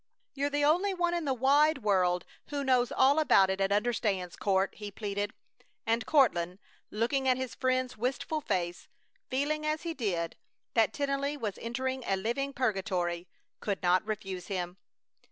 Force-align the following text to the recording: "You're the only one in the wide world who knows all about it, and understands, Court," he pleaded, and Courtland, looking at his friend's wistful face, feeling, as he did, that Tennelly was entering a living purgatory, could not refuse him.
"You're 0.33 0.49
the 0.49 0.65
only 0.65 0.95
one 0.95 1.13
in 1.13 1.25
the 1.25 1.33
wide 1.35 1.83
world 1.83 2.25
who 2.47 2.63
knows 2.63 2.91
all 2.91 3.19
about 3.19 3.51
it, 3.51 3.61
and 3.61 3.71
understands, 3.71 4.35
Court," 4.35 4.73
he 4.73 4.89
pleaded, 4.89 5.31
and 5.85 6.07
Courtland, 6.07 6.57
looking 6.89 7.27
at 7.27 7.37
his 7.37 7.53
friend's 7.53 7.97
wistful 7.97 8.41
face, 8.41 8.87
feeling, 9.29 9.63
as 9.63 9.83
he 9.83 9.93
did, 9.93 10.37
that 10.73 10.91
Tennelly 10.91 11.37
was 11.37 11.59
entering 11.61 12.03
a 12.07 12.15
living 12.15 12.51
purgatory, 12.51 13.27
could 13.59 13.83
not 13.83 14.03
refuse 14.07 14.47
him. 14.47 14.77